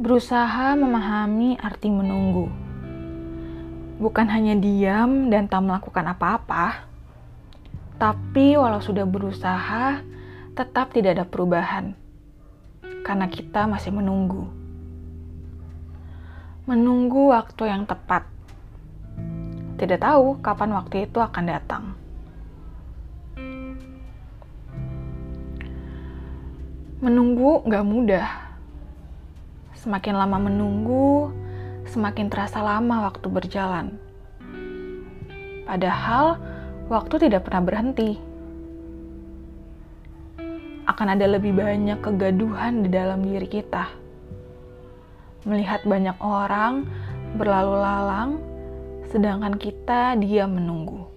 [0.00, 2.48] Berusaha memahami arti menunggu.
[4.00, 6.88] Bukan hanya diam dan tak melakukan apa-apa,
[8.00, 10.00] tapi walau sudah berusaha,
[10.56, 11.92] tetap tidak ada perubahan.
[13.04, 14.48] Karena kita masih menunggu.
[16.64, 18.24] Menunggu waktu yang tepat.
[19.76, 21.84] Tidak tahu kapan waktu itu akan datang.
[27.04, 28.49] Menunggu gak mudah.
[29.80, 31.32] Semakin lama menunggu,
[31.88, 33.96] semakin terasa lama waktu berjalan.
[35.64, 36.36] Padahal,
[36.92, 38.20] waktu tidak pernah berhenti.
[40.84, 43.88] Akan ada lebih banyak kegaduhan di dalam diri kita.
[45.48, 46.84] Melihat banyak orang
[47.40, 48.30] berlalu lalang,
[49.08, 51.08] sedangkan kita diam menunggu.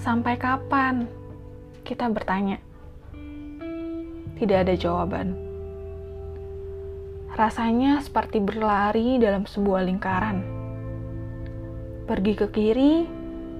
[0.00, 1.04] Sampai kapan?
[1.84, 2.56] Kita bertanya.
[4.40, 5.47] Tidak ada jawaban.
[7.36, 10.40] Rasanya seperti berlari dalam sebuah lingkaran.
[12.08, 13.04] Pergi ke kiri,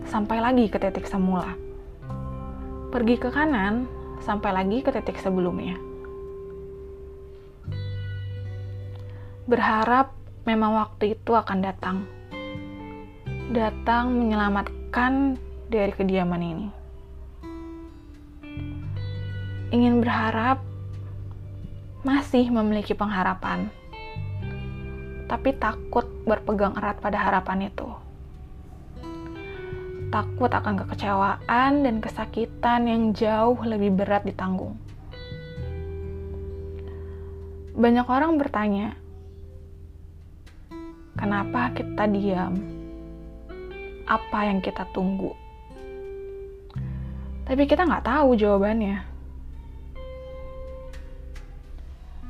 [0.09, 1.53] sampai lagi ke titik semula.
[2.89, 3.85] Pergi ke kanan,
[4.25, 5.77] sampai lagi ke titik sebelumnya.
[9.49, 10.13] Berharap
[10.49, 12.05] memang waktu itu akan datang.
[13.53, 15.37] Datang menyelamatkan
[15.69, 16.69] dari kediaman ini.
[19.69, 20.68] Ingin berharap
[22.09, 23.69] masih memiliki pengharapan,
[25.29, 27.85] tapi takut berpegang erat pada harapan itu.
[30.09, 34.81] Takut akan kekecewaan dan kesakitan yang jauh lebih berat ditanggung.
[37.77, 38.97] Banyak orang bertanya,
[41.13, 42.57] kenapa kita diam?
[44.09, 45.37] Apa yang kita tunggu?
[47.45, 49.18] Tapi kita nggak tahu jawabannya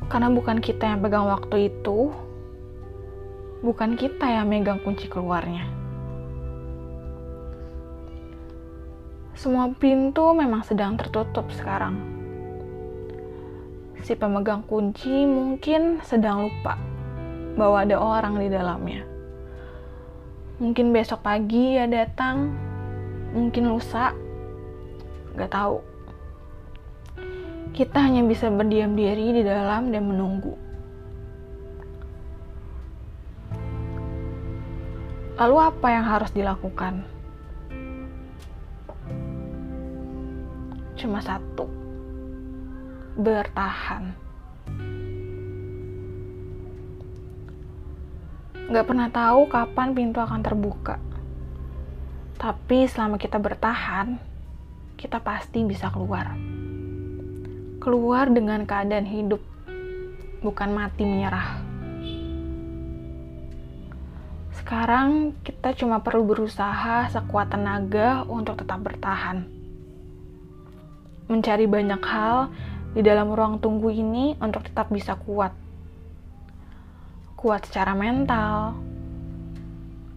[0.08, 2.08] Karena bukan kita yang pegang waktu itu,
[3.60, 5.68] bukan kita yang megang kunci keluarnya.
[9.36, 12.00] Semua pintu memang sedang tertutup sekarang.
[14.00, 16.80] Si pemegang kunci mungkin sedang lupa
[17.60, 19.04] bahwa ada orang di dalamnya.
[20.58, 22.50] Mungkin besok pagi ya datang,
[23.36, 24.16] mungkin lusa,
[25.36, 25.97] gak tahu
[27.78, 30.50] kita hanya bisa berdiam diri di dalam dan menunggu.
[35.38, 37.06] Lalu, apa yang harus dilakukan?
[40.98, 41.70] Cuma satu:
[43.14, 44.10] bertahan.
[48.74, 50.98] Gak pernah tahu kapan pintu akan terbuka,
[52.42, 54.18] tapi selama kita bertahan,
[54.98, 56.57] kita pasti bisa keluar
[57.78, 59.38] keluar dengan keadaan hidup,
[60.42, 61.62] bukan mati menyerah.
[64.58, 69.46] Sekarang kita cuma perlu berusaha sekuat tenaga untuk tetap bertahan.
[71.30, 72.50] Mencari banyak hal
[72.92, 75.54] di dalam ruang tunggu ini untuk tetap bisa kuat.
[77.38, 78.74] Kuat secara mental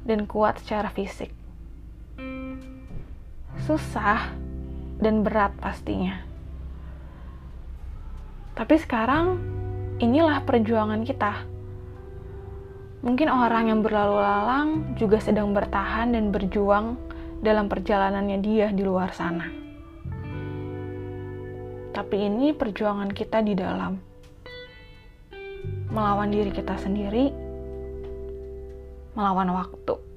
[0.03, 1.29] dan kuat secara fisik.
[3.61, 4.33] Susah
[4.97, 6.31] dan berat pastinya
[8.51, 9.39] tapi sekarang
[10.03, 11.47] inilah perjuangan kita.
[13.01, 14.69] Mungkin orang yang berlalu lalang
[15.00, 17.00] juga sedang bertahan dan berjuang
[17.41, 19.50] dalam perjalanannya dia di luar sana.
[21.91, 23.97] Tapi ini perjuangan kita di dalam.
[25.91, 27.34] Melawan diri kita sendiri,
[29.17, 30.10] melawan waktu.